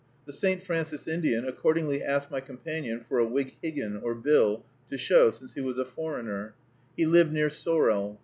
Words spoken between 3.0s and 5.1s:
for a wighiggin, or bill, to